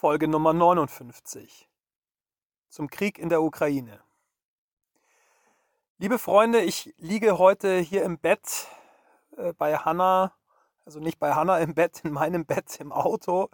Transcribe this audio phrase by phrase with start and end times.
[0.00, 1.68] Folge Nummer 59
[2.68, 4.00] zum Krieg in der Ukraine.
[5.98, 8.68] Liebe Freunde, ich liege heute hier im Bett
[9.36, 10.32] äh, bei Hanna,
[10.84, 13.50] also nicht bei Hanna im Bett, in meinem Bett im Auto,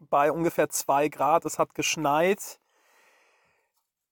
[0.00, 1.44] bei ungefähr zwei Grad.
[1.44, 2.58] Es hat geschneit.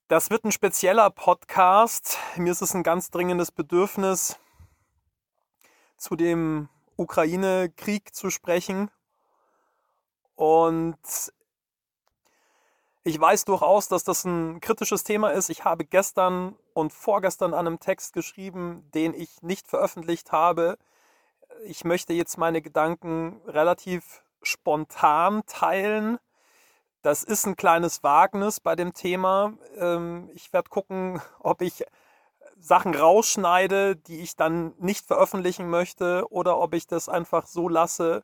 [0.07, 2.17] Das wird ein spezieller Podcast.
[2.37, 4.39] Mir ist es ein ganz dringendes Bedürfnis,
[5.97, 8.93] zu dem Ukraine-Krieg zu sprechen.
[10.37, 10.97] Und
[13.11, 15.51] ich weiß durchaus, dass das ein kritisches Thema ist.
[15.51, 20.79] Ich habe gestern und vorgestern an einem Text geschrieben, den ich nicht veröffentlicht habe.
[21.65, 26.19] Ich möchte jetzt meine Gedanken relativ spontan teilen.
[27.03, 29.55] Das ist ein kleines Wagnis bei dem Thema.
[29.77, 31.85] Ähm, ich werde gucken, ob ich
[32.61, 38.23] Sachen rausschneide, die ich dann nicht veröffentlichen möchte, oder ob ich das einfach so lasse,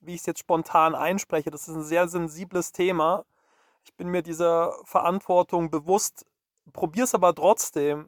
[0.00, 1.50] wie ich es jetzt spontan einspreche.
[1.50, 3.24] Das ist ein sehr sensibles Thema.
[3.86, 6.26] Ich bin mir dieser Verantwortung bewusst,
[6.72, 8.06] probiere es aber trotzdem.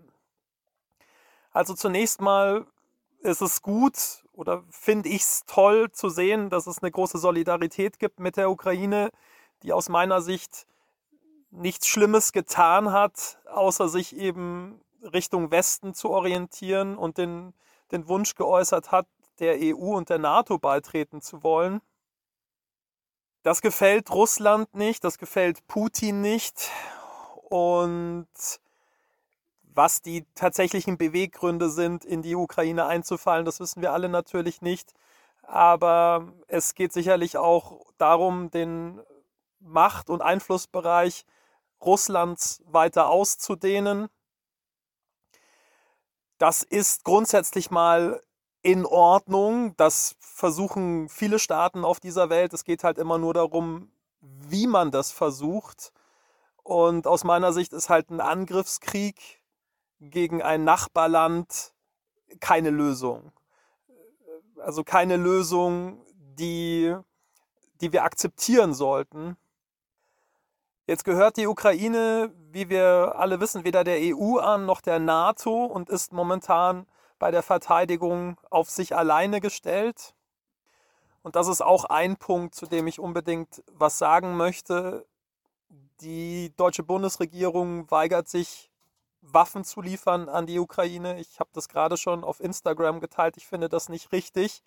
[1.52, 2.66] Also zunächst mal
[3.20, 8.00] ist es gut oder finde ich es toll zu sehen, dass es eine große Solidarität
[8.00, 9.10] gibt mit der Ukraine,
[9.62, 10.66] die aus meiner Sicht
[11.52, 17.54] nichts Schlimmes getan hat, außer sich eben Richtung Westen zu orientieren und den,
[17.92, 19.06] den Wunsch geäußert hat,
[19.38, 21.80] der EU und der NATO beitreten zu wollen.
[23.42, 26.70] Das gefällt Russland nicht, das gefällt Putin nicht.
[27.48, 28.28] Und
[29.62, 34.92] was die tatsächlichen Beweggründe sind, in die Ukraine einzufallen, das wissen wir alle natürlich nicht.
[35.42, 39.00] Aber es geht sicherlich auch darum, den
[39.60, 41.24] Macht- und Einflussbereich
[41.80, 44.08] Russlands weiter auszudehnen.
[46.38, 48.20] Das ist grundsätzlich mal
[48.68, 49.74] in Ordnung.
[49.78, 52.52] Das versuchen viele Staaten auf dieser Welt.
[52.52, 55.90] Es geht halt immer nur darum, wie man das versucht.
[56.64, 59.42] Und aus meiner Sicht ist halt ein Angriffskrieg
[60.00, 61.72] gegen ein Nachbarland
[62.40, 63.32] keine Lösung.
[64.58, 66.94] Also keine Lösung, die,
[67.80, 69.38] die wir akzeptieren sollten.
[70.86, 75.64] Jetzt gehört die Ukraine, wie wir alle wissen, weder der EU an noch der NATO
[75.64, 76.86] und ist momentan
[77.18, 80.14] bei der Verteidigung auf sich alleine gestellt.
[81.22, 85.06] Und das ist auch ein Punkt, zu dem ich unbedingt was sagen möchte.
[86.00, 88.70] Die deutsche Bundesregierung weigert sich,
[89.20, 91.18] Waffen zu liefern an die Ukraine.
[91.20, 93.36] Ich habe das gerade schon auf Instagram geteilt.
[93.36, 94.62] Ich finde das nicht richtig.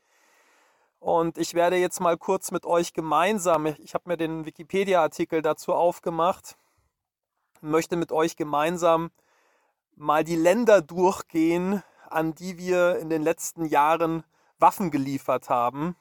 [1.00, 5.74] Und ich werde jetzt mal kurz mit euch gemeinsam, ich habe mir den Wikipedia-Artikel dazu
[5.74, 6.58] aufgemacht,
[7.60, 9.10] möchte mit euch gemeinsam
[9.96, 14.24] mal die Länder durchgehen, an die wir in den letzten Jahren
[14.60, 15.96] Waffen geliefert haben.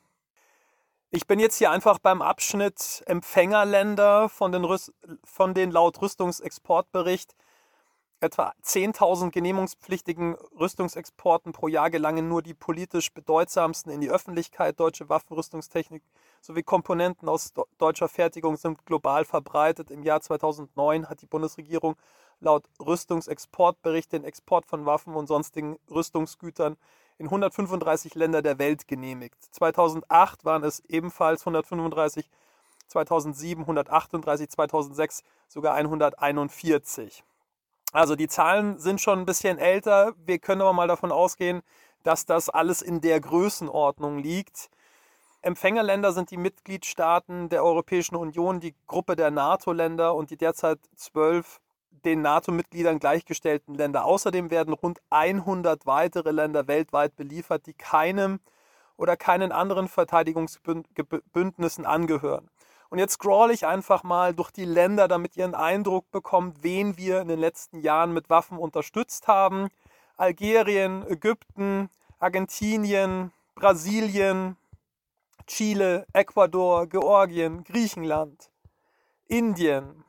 [1.10, 4.92] Ich bin jetzt hier einfach beim Abschnitt Empfängerländer von den, Rüst
[5.24, 7.34] von den laut Rüstungsexportbericht
[8.20, 14.78] etwa 10.000 genehmigungspflichtigen Rüstungsexporten pro Jahr gelangen nur die politisch bedeutsamsten in die Öffentlichkeit.
[14.78, 16.02] Deutsche Waffenrüstungstechnik
[16.42, 19.90] sowie Komponenten aus deutscher Fertigung sind global verbreitet.
[19.90, 21.96] Im Jahr 2009 hat die Bundesregierung
[22.40, 26.76] laut Rüstungsexportbericht den Export von Waffen und sonstigen Rüstungsgütern
[27.18, 29.36] in 135 Länder der Welt genehmigt.
[29.52, 32.30] 2008 waren es ebenfalls 135,
[32.88, 37.22] 2007 138, 2006 sogar 141.
[37.92, 40.14] Also die Zahlen sind schon ein bisschen älter.
[40.24, 41.62] Wir können aber mal davon ausgehen,
[42.02, 44.70] dass das alles in der Größenordnung liegt.
[45.42, 51.60] Empfängerländer sind die Mitgliedstaaten der Europäischen Union, die Gruppe der NATO-Länder und die derzeit zwölf
[52.04, 54.04] den NATO-Mitgliedern gleichgestellten Länder.
[54.04, 58.40] Außerdem werden rund 100 weitere Länder weltweit beliefert, die keinem
[58.96, 62.50] oder keinen anderen Verteidigungsbündnissen angehören.
[62.90, 66.96] Und jetzt scroll ich einfach mal durch die Länder, damit ihr einen Eindruck bekommt, wen
[66.96, 69.68] wir in den letzten Jahren mit Waffen unterstützt haben.
[70.16, 74.56] Algerien, Ägypten, Argentinien, Brasilien,
[75.46, 78.50] Chile, Ecuador, Georgien, Griechenland,
[79.28, 80.04] Indien,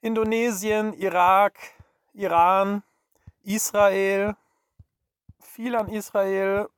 [0.00, 1.58] Indonesien, Irak,
[2.14, 2.82] Iran,
[3.42, 4.36] Israel,
[5.40, 6.68] viel an Israel,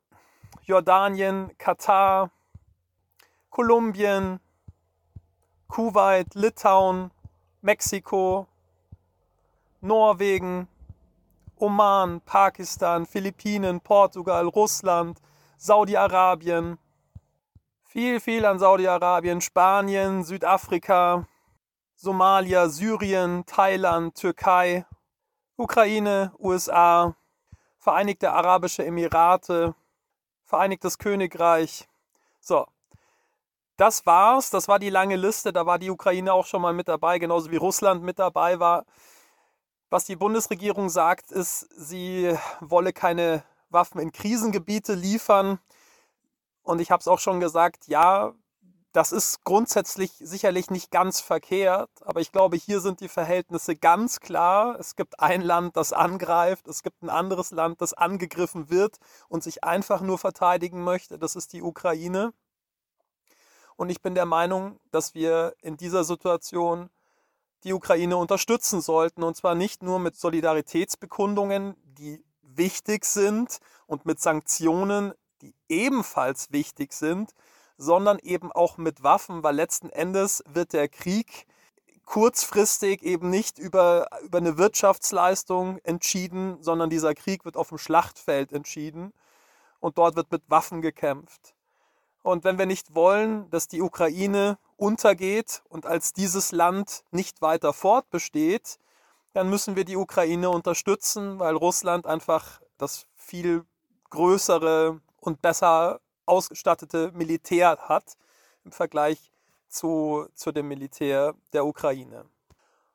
[0.66, 2.30] Jordanien, Katar,
[3.50, 4.40] Kolumbien,
[5.68, 7.10] Kuwait, Litauen,
[7.60, 8.46] Mexiko,
[9.82, 10.66] Norwegen,
[11.58, 15.20] Oman, Pakistan, Philippinen, Portugal, Russland,
[15.58, 16.78] Saudi-Arabien,
[17.84, 21.26] viel, viel an Saudi-Arabien, Spanien, Südafrika,
[22.02, 24.86] Somalia, Syrien, Thailand, Türkei,
[25.58, 27.14] Ukraine, USA,
[27.78, 29.74] Vereinigte Arabische Emirate,
[30.46, 31.90] Vereinigtes Königreich.
[32.40, 32.66] So,
[33.76, 34.48] das war's.
[34.48, 35.52] Das war die lange Liste.
[35.52, 38.86] Da war die Ukraine auch schon mal mit dabei, genauso wie Russland mit dabei war.
[39.90, 45.58] Was die Bundesregierung sagt, ist, sie wolle keine Waffen in Krisengebiete liefern.
[46.62, 48.32] Und ich habe es auch schon gesagt, ja,
[48.92, 54.20] das ist grundsätzlich sicherlich nicht ganz verkehrt, aber ich glaube, hier sind die Verhältnisse ganz
[54.20, 54.78] klar.
[54.80, 58.98] Es gibt ein Land, das angreift, es gibt ein anderes Land, das angegriffen wird
[59.28, 61.18] und sich einfach nur verteidigen möchte.
[61.18, 62.32] Das ist die Ukraine.
[63.76, 66.90] Und ich bin der Meinung, dass wir in dieser Situation
[67.64, 69.22] die Ukraine unterstützen sollten.
[69.22, 76.92] Und zwar nicht nur mit Solidaritätsbekundungen, die wichtig sind, und mit Sanktionen, die ebenfalls wichtig
[76.92, 77.32] sind,
[77.80, 81.46] sondern eben auch mit Waffen, weil letzten Endes wird der Krieg
[82.04, 88.52] kurzfristig eben nicht über, über eine Wirtschaftsleistung entschieden, sondern dieser Krieg wird auf dem Schlachtfeld
[88.52, 89.12] entschieden
[89.80, 91.54] und dort wird mit Waffen gekämpft.
[92.22, 97.72] Und wenn wir nicht wollen, dass die Ukraine untergeht und als dieses Land nicht weiter
[97.72, 98.78] fortbesteht,
[99.32, 103.64] dann müssen wir die Ukraine unterstützen, weil Russland einfach das viel
[104.10, 108.16] größere und besser ausgestattete Militär hat
[108.64, 109.32] im Vergleich
[109.68, 112.24] zu, zu dem Militär der Ukraine.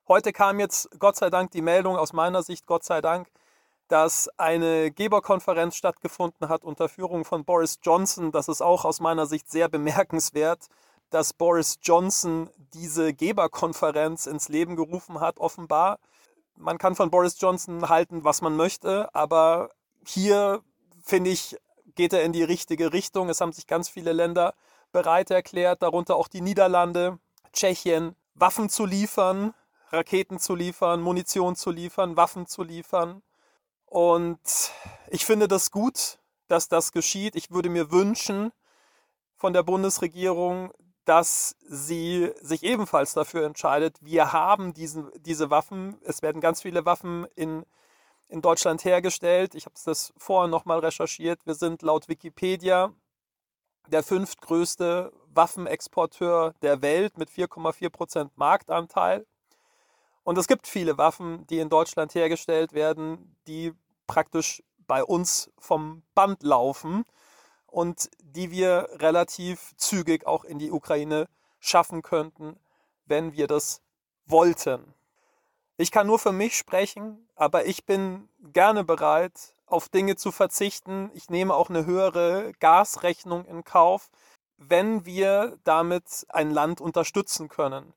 [0.07, 3.27] Heute kam jetzt Gott sei Dank die Meldung, aus meiner Sicht Gott sei Dank,
[3.87, 8.31] dass eine Geberkonferenz stattgefunden hat unter Führung von Boris Johnson.
[8.31, 10.67] Das ist auch aus meiner Sicht sehr bemerkenswert,
[11.09, 15.99] dass Boris Johnson diese Geberkonferenz ins Leben gerufen hat, offenbar.
[16.55, 19.69] Man kann von Boris Johnson halten, was man möchte, aber
[20.05, 20.61] hier
[21.03, 21.57] finde ich,
[21.95, 23.29] geht er in die richtige Richtung.
[23.29, 24.53] Es haben sich ganz viele Länder
[24.91, 27.19] bereit erklärt, darunter auch die Niederlande,
[27.53, 29.53] Tschechien, Waffen zu liefern,
[29.89, 33.21] Raketen zu liefern, Munition zu liefern, Waffen zu liefern.
[33.85, 34.39] Und
[35.09, 37.35] ich finde das gut, dass das geschieht.
[37.35, 38.51] Ich würde mir wünschen
[39.35, 40.71] von der Bundesregierung,
[41.05, 46.85] dass sie sich ebenfalls dafür entscheidet, wir haben diesen, diese Waffen, es werden ganz viele
[46.85, 47.63] Waffen in
[48.27, 49.55] in Deutschland hergestellt.
[49.55, 51.39] Ich habe das vorher nochmal recherchiert.
[51.45, 52.93] Wir sind laut Wikipedia
[53.87, 59.25] der fünftgrößte Waffenexporteur der Welt mit 4,4 Prozent Marktanteil.
[60.23, 63.73] Und es gibt viele Waffen, die in Deutschland hergestellt werden, die
[64.07, 67.05] praktisch bei uns vom Band laufen
[67.67, 71.27] und die wir relativ zügig auch in die Ukraine
[71.59, 72.57] schaffen könnten,
[73.05, 73.81] wenn wir das
[74.25, 74.93] wollten.
[75.77, 81.11] Ich kann nur für mich sprechen, aber ich bin gerne bereit, auf Dinge zu verzichten.
[81.13, 84.09] Ich nehme auch eine höhere Gasrechnung in Kauf,
[84.57, 87.93] wenn wir damit ein Land unterstützen können.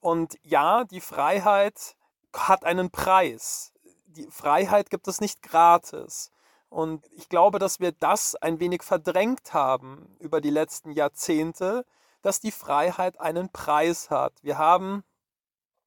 [0.00, 1.96] Und ja, die Freiheit
[2.34, 3.72] hat einen Preis.
[4.06, 6.30] Die Freiheit gibt es nicht gratis.
[6.70, 11.84] Und ich glaube, dass wir das ein wenig verdrängt haben über die letzten Jahrzehnte,
[12.22, 14.32] dass die Freiheit einen Preis hat.
[14.42, 15.04] Wir haben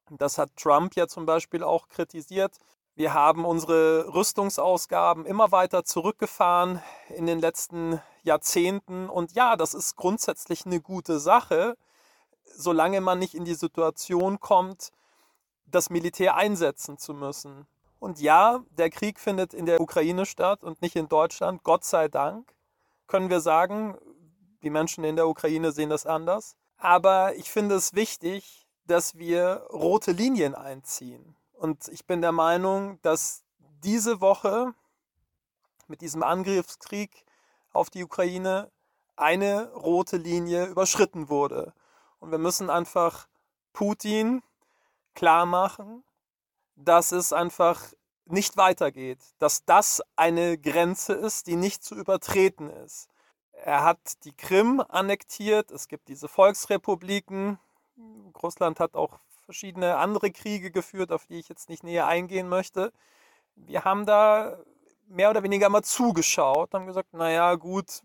[0.09, 2.57] das hat Trump ja zum Beispiel auch kritisiert.
[2.95, 9.09] Wir haben unsere Rüstungsausgaben immer weiter zurückgefahren in den letzten Jahrzehnten.
[9.09, 11.77] Und ja, das ist grundsätzlich eine gute Sache,
[12.55, 14.91] solange man nicht in die Situation kommt,
[15.65, 17.67] das Militär einsetzen zu müssen.
[17.99, 21.63] Und ja, der Krieg findet in der Ukraine statt und nicht in Deutschland.
[21.63, 22.53] Gott sei Dank
[23.07, 23.97] können wir sagen,
[24.63, 26.55] die Menschen in der Ukraine sehen das anders.
[26.77, 31.35] Aber ich finde es wichtig, dass wir rote Linien einziehen.
[31.53, 33.43] Und ich bin der Meinung, dass
[33.83, 34.73] diese Woche
[35.87, 37.25] mit diesem Angriffskrieg
[37.71, 38.71] auf die Ukraine
[39.15, 41.73] eine rote Linie überschritten wurde.
[42.19, 43.27] Und wir müssen einfach
[43.73, 44.41] Putin
[45.15, 46.03] klar machen,
[46.75, 47.81] dass es einfach
[48.25, 53.07] nicht weitergeht, dass das eine Grenze ist, die nicht zu übertreten ist.
[53.53, 57.57] Er hat die Krim annektiert, es gibt diese Volksrepubliken,
[58.41, 62.91] Russland hat auch verschiedene andere Kriege geführt, auf die ich jetzt nicht näher eingehen möchte.
[63.55, 64.57] Wir haben da
[65.07, 68.01] mehr oder weniger mal zugeschaut, haben gesagt, naja, gut,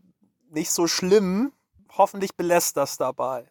[0.50, 1.52] nicht so schlimm,
[1.96, 3.50] hoffentlich belässt das dabei.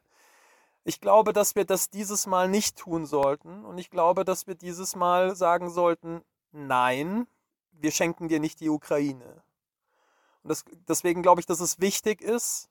[0.84, 4.56] Ich glaube, dass wir das dieses Mal nicht tun sollten und ich glaube, dass wir
[4.56, 6.22] dieses Mal sagen sollten,
[6.52, 7.28] nein,
[7.72, 9.44] wir schenken dir nicht die Ukraine.
[10.44, 12.70] Und das, deswegen glaube ich, dass es wichtig ist,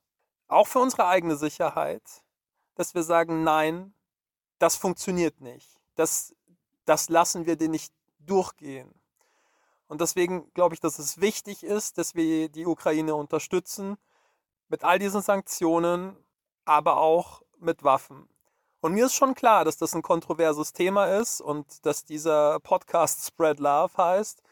[0.49, 2.03] auch für unsere eigene Sicherheit,
[2.75, 3.93] dass wir sagen, nein,
[4.59, 5.69] das funktioniert nicht.
[5.95, 6.35] Das,
[6.85, 8.95] das lassen wir dir nicht durchgehen.
[9.89, 13.97] Und deswegen glaube ich, dass es wichtig ist, dass wir die Ukraine unterstützen
[14.69, 16.17] mit all diesen Sanktionen,
[16.65, 18.29] aber auch mit Waffen.
[18.81, 23.27] Und mir ist schon klar, dass das ein kontroverses Thema ist und dass dieser Podcast
[23.27, 24.43] Spread Love heißt.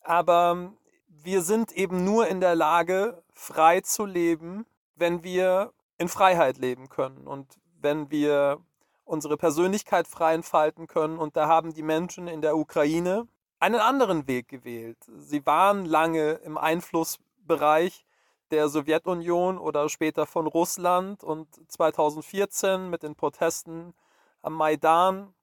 [0.00, 0.72] Aber
[1.06, 4.66] wir sind eben nur in der Lage, frei zu leben,
[4.96, 8.60] wenn wir in Freiheit leben können und wenn wir
[9.04, 11.18] unsere Persönlichkeit frei entfalten können.
[11.18, 13.26] Und da haben die Menschen in der Ukraine
[13.58, 14.98] einen anderen Weg gewählt.
[15.18, 18.04] Sie waren lange im Einflussbereich
[18.50, 23.94] der Sowjetunion oder später von Russland und 2014 mit den Protesten
[24.42, 25.34] am Maidan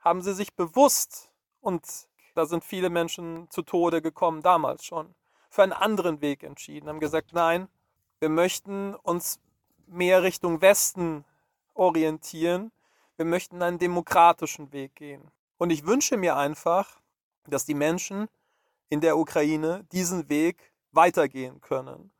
[0.00, 1.84] haben sie sich bewusst und
[2.34, 5.14] da sind viele Menschen zu Tode gekommen damals schon
[5.50, 7.68] für einen anderen Weg entschieden, haben gesagt, nein,
[8.20, 9.40] wir möchten uns
[9.86, 11.24] mehr Richtung Westen
[11.74, 12.72] orientieren,
[13.16, 15.30] wir möchten einen demokratischen Weg gehen.
[15.58, 17.00] Und ich wünsche mir einfach,
[17.46, 18.28] dass die Menschen
[18.88, 22.10] in der Ukraine diesen Weg weitergehen können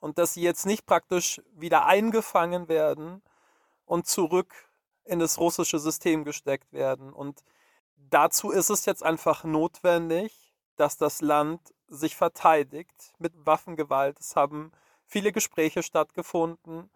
[0.00, 3.22] und dass sie jetzt nicht praktisch wieder eingefangen werden
[3.86, 4.54] und zurück
[5.04, 7.12] in das russische System gesteckt werden.
[7.12, 7.42] Und
[7.96, 14.18] dazu ist es jetzt einfach notwendig, dass das Land sich verteidigt mit Waffengewalt.
[14.18, 14.72] Es haben
[15.06, 16.90] viele Gespräche stattgefunden.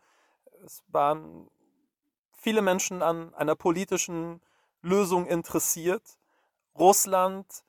[0.65, 1.49] Es waren
[2.33, 4.41] viele Menschen an einer politischen
[4.83, 6.19] Lösung interessiert.
[6.79, 7.65] Russland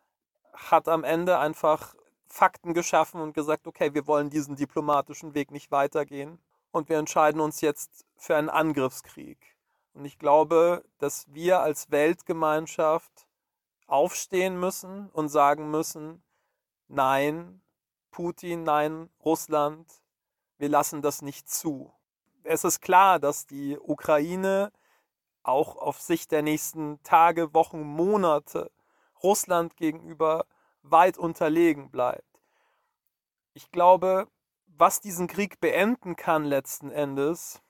[0.53, 1.95] hat am Ende einfach
[2.27, 6.39] Fakten geschaffen und gesagt, okay, wir wollen diesen diplomatischen Weg nicht weitergehen
[6.71, 9.57] und wir entscheiden uns jetzt für einen Angriffskrieg.
[9.93, 13.27] Und ich glaube, dass wir als Weltgemeinschaft
[13.87, 16.23] aufstehen müssen und sagen müssen,
[16.87, 17.61] nein,
[18.11, 19.87] Putin, nein, Russland,
[20.57, 21.91] wir lassen das nicht zu
[22.49, 24.71] es ist klar, dass die Ukraine
[25.43, 28.71] auch auf Sicht der nächsten Tage, Wochen, Monate
[29.21, 30.45] Russland gegenüber
[30.81, 32.41] weit unterlegen bleibt.
[33.53, 34.27] Ich glaube,
[34.65, 37.61] was diesen Krieg beenden kann letzten Endes,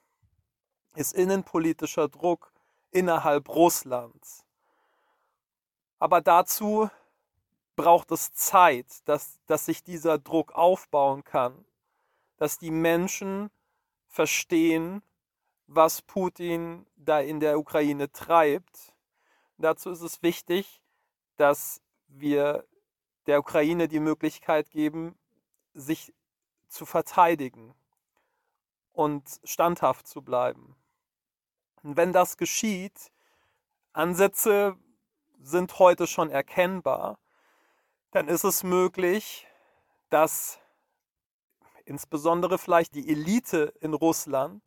[0.94, 2.50] ist innenpolitischer Druck
[2.90, 4.46] innerhalb Russlands.
[5.98, 6.88] Aber dazu
[7.76, 11.66] braucht es Zeit, dass, dass sich dieser Druck aufbauen kann,
[12.38, 13.50] dass die Menschen
[14.10, 15.02] verstehen,
[15.66, 18.92] was Putin da in der Ukraine treibt.
[19.56, 20.82] Dazu ist es wichtig,
[21.36, 22.66] dass wir
[23.26, 25.16] der Ukraine die Möglichkeit geben,
[25.74, 26.12] sich
[26.68, 27.74] zu verteidigen
[28.92, 30.76] und standhaft zu bleiben.
[31.82, 33.12] Und wenn das geschieht,
[33.92, 34.76] Ansätze
[35.40, 37.18] sind heute schon erkennbar,
[38.10, 39.46] dann ist es möglich,
[40.10, 40.59] dass
[41.90, 44.62] insbesondere vielleicht die Elite in Russland,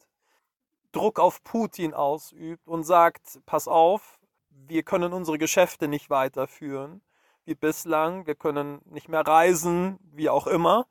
[0.92, 7.02] Druck auf Putin ausübt und sagt, pass auf, wir können unsere Geschäfte nicht weiterführen
[7.46, 10.88] wie bislang, wir können nicht mehr reisen, wie auch immer.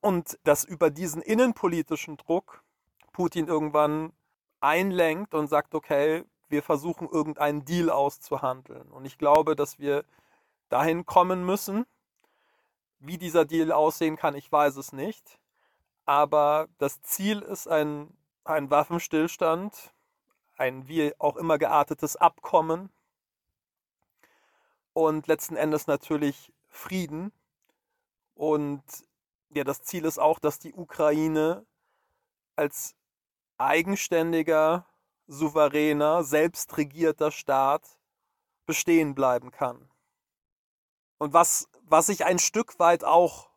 [0.00, 2.62] Und dass über diesen innenpolitischen Druck
[3.12, 4.12] Putin irgendwann
[4.60, 8.90] einlenkt und sagt, okay, wir versuchen irgendeinen Deal auszuhandeln.
[8.90, 10.04] Und ich glaube, dass wir
[10.68, 11.86] dahin kommen müssen,
[13.02, 15.38] wie dieser Deal aussehen kann, ich weiß es nicht.
[16.04, 19.92] Aber das Ziel ist ein, ein Waffenstillstand,
[20.56, 22.90] ein wie auch immer geartetes Abkommen
[24.92, 27.32] und letzten Endes natürlich Frieden.
[28.34, 28.82] Und
[29.50, 31.66] ja, das Ziel ist auch, dass die Ukraine
[32.56, 32.94] als
[33.58, 34.86] eigenständiger,
[35.26, 37.98] souveräner, selbstregierter Staat
[38.66, 39.88] bestehen bleiben kann.
[41.18, 43.50] Und was was ich ein Stück weit auch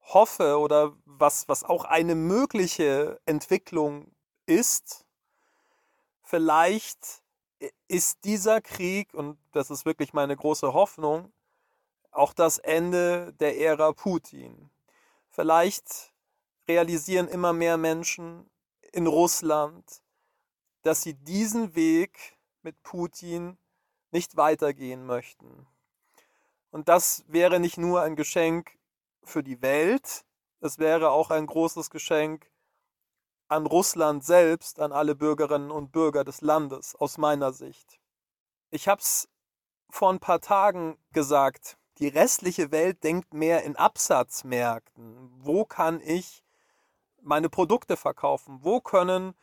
[0.00, 4.10] hoffe oder was, was auch eine mögliche Entwicklung
[4.46, 5.04] ist,
[6.22, 7.22] vielleicht
[7.86, 11.34] ist dieser Krieg, und das ist wirklich meine große Hoffnung,
[12.12, 14.70] auch das Ende der Ära Putin.
[15.28, 16.14] Vielleicht
[16.66, 18.48] realisieren immer mehr Menschen
[18.92, 20.02] in Russland,
[20.80, 23.58] dass sie diesen Weg mit Putin
[24.12, 25.66] nicht weitergehen möchten.
[26.70, 28.78] Und das wäre nicht nur ein Geschenk
[29.22, 30.24] für die Welt,
[30.60, 32.50] es wäre auch ein großes Geschenk
[33.48, 38.00] an Russland selbst, an alle Bürgerinnen und Bürger des Landes, aus meiner Sicht.
[38.70, 39.28] Ich habe es
[39.90, 45.30] vor ein paar Tagen gesagt, die restliche Welt denkt mehr in Absatzmärkten.
[45.38, 46.44] Wo kann ich
[47.22, 48.58] meine Produkte verkaufen?
[48.62, 49.34] Wo können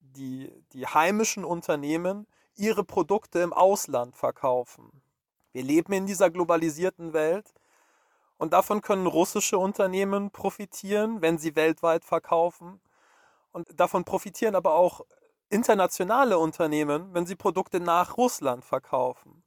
[0.00, 5.02] die, die heimischen Unternehmen ihre Produkte im Ausland verkaufen?
[5.54, 7.54] Wir leben in dieser globalisierten Welt
[8.38, 12.80] und davon können russische Unternehmen profitieren, wenn sie weltweit verkaufen.
[13.52, 15.02] Und davon profitieren aber auch
[15.50, 19.44] internationale Unternehmen, wenn sie Produkte nach Russland verkaufen.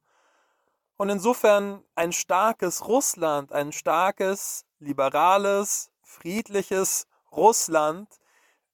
[0.96, 8.08] Und insofern ein starkes Russland, ein starkes, liberales, friedliches Russland,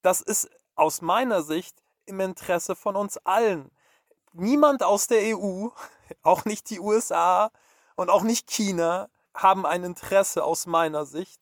[0.04, 1.76] das ist aus meiner Sicht
[2.06, 3.72] im Interesse von uns allen.
[4.34, 5.70] Niemand aus der EU
[6.24, 7.52] auch nicht die USA
[7.96, 11.40] und auch nicht China haben ein Interesse aus meiner Sicht,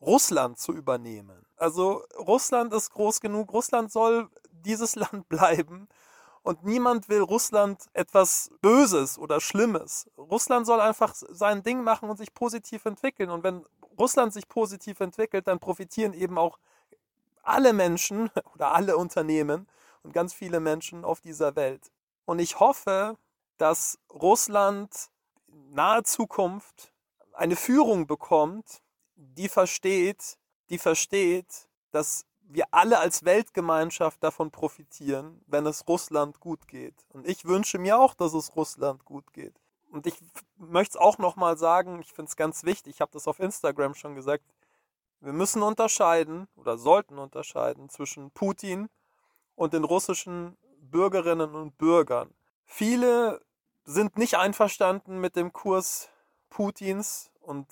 [0.00, 1.46] Russland zu übernehmen.
[1.56, 5.88] Also Russland ist groß genug, Russland soll dieses Land bleiben
[6.42, 10.08] und niemand will Russland etwas Böses oder Schlimmes.
[10.16, 13.30] Russland soll einfach sein Ding machen und sich positiv entwickeln.
[13.30, 13.64] Und wenn
[13.98, 16.58] Russland sich positiv entwickelt, dann profitieren eben auch
[17.42, 19.68] alle Menschen oder alle Unternehmen
[20.02, 21.90] und ganz viele Menschen auf dieser Welt.
[22.24, 23.16] Und ich hoffe,
[23.58, 25.10] dass Russland
[25.48, 26.92] in naher Zukunft
[27.32, 28.82] eine Führung bekommt,
[29.14, 30.38] die versteht,
[30.70, 37.04] die versteht, dass wir alle als Weltgemeinschaft davon profitieren, wenn es Russland gut geht.
[37.10, 39.54] Und ich wünsche mir auch, dass es Russland gut geht.
[39.90, 40.14] Und ich
[40.56, 43.94] möchte es auch nochmal sagen, ich finde es ganz wichtig, ich habe das auf Instagram
[43.94, 44.44] schon gesagt,
[45.20, 48.88] wir müssen unterscheiden oder sollten unterscheiden zwischen Putin
[49.54, 52.32] und den russischen Bürgerinnen und Bürgern.
[52.64, 53.40] Viele
[53.88, 56.10] sind nicht einverstanden mit dem Kurs
[56.50, 57.66] Putins und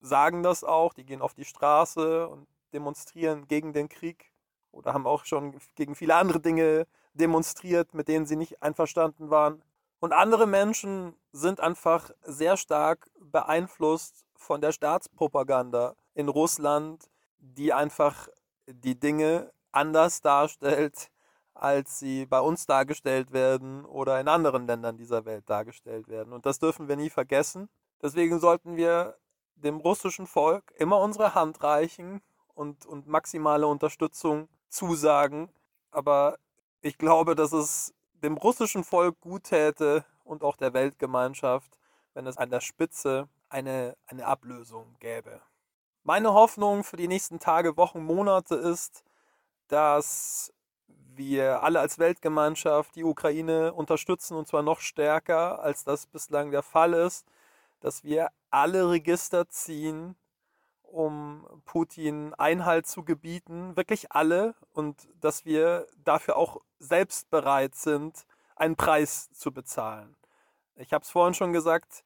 [0.00, 4.32] sagen das auch, die gehen auf die Straße und demonstrieren gegen den Krieg
[4.72, 9.62] oder haben auch schon gegen viele andere Dinge demonstriert, mit denen sie nicht einverstanden waren.
[10.00, 18.28] Und andere Menschen sind einfach sehr stark beeinflusst von der Staatspropaganda in Russland, die einfach
[18.66, 21.10] die Dinge anders darstellt,
[21.54, 26.32] als sie bei uns dargestellt werden oder in anderen Ländern dieser Welt dargestellt werden.
[26.32, 27.68] Und das dürfen wir nie vergessen.
[28.02, 29.16] Deswegen sollten wir
[29.54, 32.20] dem russischen Volk immer unsere Hand reichen
[32.54, 35.48] und, und maximale Unterstützung zusagen.
[35.90, 36.38] Aber
[36.82, 41.78] ich glaube, dass es dem russischen Volk gut täte und auch der Weltgemeinschaft,
[42.14, 45.40] wenn es an der Spitze eine, eine Ablösung gäbe.
[46.02, 49.04] Meine Hoffnung für die nächsten Tage, Wochen, Monate ist,
[49.68, 50.52] dass
[50.86, 56.62] wir alle als Weltgemeinschaft die Ukraine unterstützen und zwar noch stärker, als das bislang der
[56.62, 57.26] Fall ist,
[57.80, 60.16] dass wir alle Register ziehen,
[60.82, 68.26] um Putin Einhalt zu gebieten, wirklich alle, und dass wir dafür auch selbst bereit sind,
[68.56, 70.16] einen Preis zu bezahlen.
[70.76, 72.04] Ich habe es vorhin schon gesagt,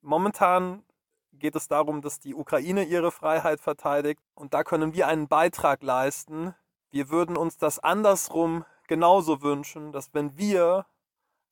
[0.00, 0.84] momentan
[1.32, 5.82] geht es darum, dass die Ukraine ihre Freiheit verteidigt und da können wir einen Beitrag
[5.82, 6.54] leisten.
[6.92, 10.84] Wir würden uns das andersrum genauso wünschen, dass wenn wir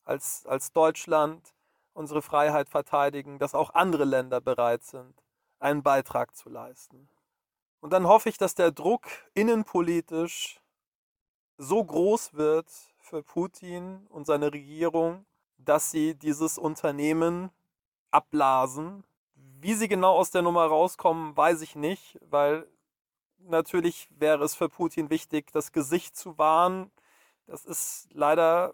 [0.03, 1.55] als, als Deutschland
[1.93, 5.15] unsere Freiheit verteidigen, dass auch andere Länder bereit sind,
[5.59, 7.09] einen Beitrag zu leisten.
[7.79, 10.61] Und dann hoffe ich, dass der Druck innenpolitisch
[11.57, 12.67] so groß wird
[12.99, 15.25] für Putin und seine Regierung,
[15.57, 17.49] dass sie dieses Unternehmen
[18.11, 19.03] abblasen.
[19.33, 22.67] Wie sie genau aus der Nummer rauskommen, weiß ich nicht, weil
[23.47, 26.91] natürlich wäre es für Putin wichtig, das Gesicht zu wahren.
[27.47, 28.73] Das ist leider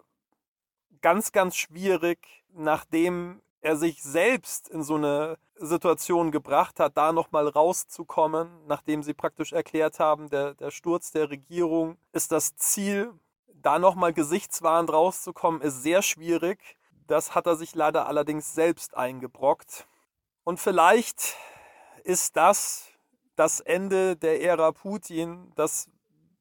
[1.00, 7.48] ganz, ganz schwierig, nachdem er sich selbst in so eine Situation gebracht hat, da nochmal
[7.48, 13.12] rauszukommen, nachdem sie praktisch erklärt haben, der, der Sturz der Regierung ist das Ziel.
[13.54, 16.78] Da nochmal gesichtswahrend rauszukommen, ist sehr schwierig.
[17.08, 19.88] Das hat er sich leider allerdings selbst eingebrockt.
[20.44, 21.36] Und vielleicht
[22.04, 22.86] ist das
[23.38, 25.52] das Ende der Ära Putin.
[25.54, 25.88] Das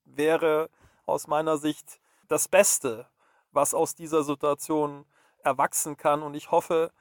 [0.06, 0.70] wäre
[1.06, 3.08] aus meiner Sicht das Beste,
[3.52, 5.06] was aus dieser Situation
[5.44, 6.24] erwachsen kann.
[6.24, 6.92] Und ich hoffe,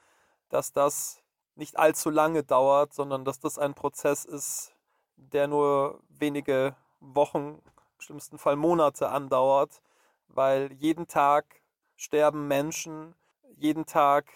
[0.49, 1.23] dass das
[1.55, 4.75] nicht allzu lange dauert, sondern dass das ein Prozess ist,
[5.15, 7.59] der nur wenige Wochen,
[7.95, 9.81] im schlimmsten Fall Monate andauert,
[10.27, 11.63] weil jeden Tag
[11.95, 13.15] sterben Menschen,
[13.55, 14.31] jeden Tag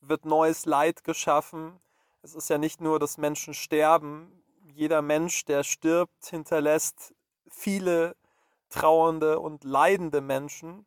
[0.00, 1.78] wird neues Leid geschaffen.
[2.22, 4.43] Es ist ja nicht nur, dass Menschen sterben,
[4.74, 7.14] jeder Mensch, der stirbt, hinterlässt
[7.48, 8.16] viele
[8.70, 10.86] trauernde und leidende Menschen.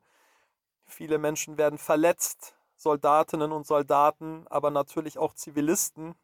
[0.86, 6.16] Viele Menschen werden verletzt, Soldatinnen und Soldaten, aber natürlich auch Zivilisten.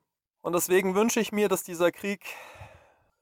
[0.41, 2.26] Und deswegen wünsche ich mir, dass dieser Krieg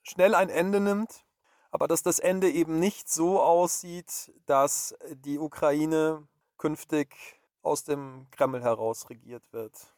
[0.02, 1.24] schnell ein Ende nimmt,
[1.70, 6.28] aber dass das Ende eben nicht so aussieht, dass die Ukraine
[6.58, 7.16] künftig
[7.62, 9.94] aus dem Kreml heraus regiert wird.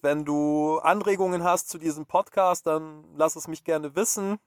[0.00, 4.38] Wenn du Anregungen hast zu diesem Podcast, dann lass es mich gerne wissen.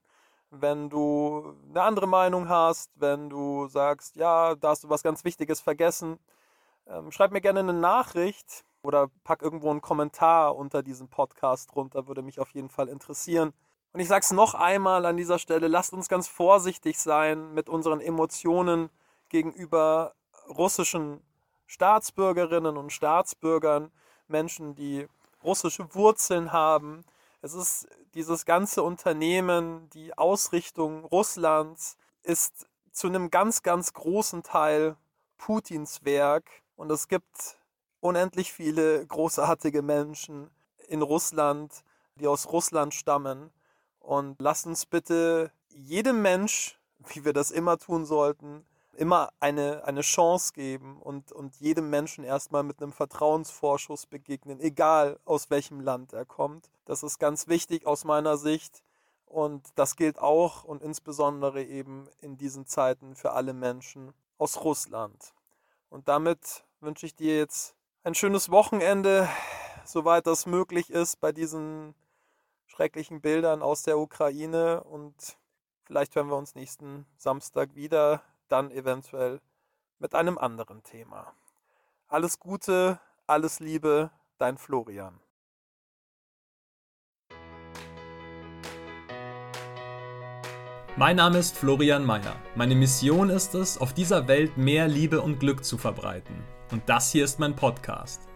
[0.49, 5.23] Wenn du eine andere Meinung hast, wenn du sagst, ja, da hast du was ganz
[5.23, 6.19] Wichtiges vergessen,
[6.87, 12.07] ähm, schreib mir gerne eine Nachricht oder pack irgendwo einen Kommentar unter diesem Podcast runter,
[12.07, 13.53] würde mich auf jeden Fall interessieren.
[13.93, 17.67] Und ich sage es noch einmal an dieser Stelle, lasst uns ganz vorsichtig sein mit
[17.67, 18.89] unseren Emotionen
[19.29, 20.13] gegenüber
[20.47, 21.21] russischen
[21.67, 23.91] Staatsbürgerinnen und Staatsbürgern,
[24.27, 25.07] Menschen, die
[25.43, 27.03] russische Wurzeln haben.
[27.41, 34.97] Es ist dieses ganze Unternehmen, die Ausrichtung Russlands ist zu einem ganz, ganz großen Teil
[35.37, 36.49] Putins Werk.
[36.75, 37.57] Und es gibt
[37.99, 40.49] unendlich viele großartige Menschen
[40.87, 41.83] in Russland,
[42.15, 43.51] die aus Russland stammen.
[43.99, 46.79] Und lasst uns bitte jedem Mensch,
[47.13, 52.23] wie wir das immer tun sollten, immer eine, eine Chance geben und, und jedem Menschen
[52.23, 56.69] erstmal mit einem Vertrauensvorschuss begegnen, egal aus welchem Land er kommt.
[56.85, 58.83] Das ist ganz wichtig aus meiner Sicht
[59.25, 65.33] und das gilt auch und insbesondere eben in diesen Zeiten für alle Menschen aus Russland.
[65.89, 69.29] Und damit wünsche ich dir jetzt ein schönes Wochenende,
[69.85, 71.95] soweit das möglich ist bei diesen
[72.67, 75.37] schrecklichen Bildern aus der Ukraine und
[75.83, 79.41] vielleicht hören wir uns nächsten Samstag wieder dann eventuell
[79.99, 81.33] mit einem anderen Thema.
[82.07, 85.19] Alles Gute, alles Liebe, dein Florian.
[90.97, 92.35] Mein Name ist Florian Mayer.
[92.55, 96.43] Meine Mission ist es, auf dieser Welt mehr Liebe und Glück zu verbreiten.
[96.71, 98.27] Und das hier ist mein Podcast.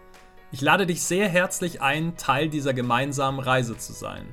[0.52, 4.26] Ich lade dich sehr herzlich ein, Teil dieser gemeinsamen Reise zu sein.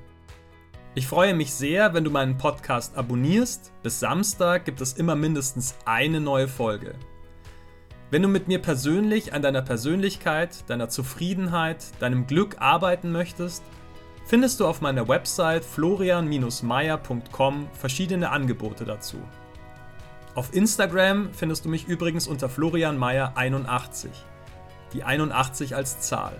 [0.96, 3.72] Ich freue mich sehr, wenn du meinen Podcast abonnierst.
[3.82, 6.94] Bis Samstag gibt es immer mindestens eine neue Folge.
[8.12, 13.64] Wenn du mit mir persönlich an deiner Persönlichkeit, deiner Zufriedenheit, deinem Glück arbeiten möchtest,
[14.26, 19.18] findest du auf meiner Website florian-meier.com verschiedene Angebote dazu.
[20.36, 24.10] Auf Instagram findest du mich übrigens unter florianmeier81.
[24.94, 26.40] Die 81 als Zahl.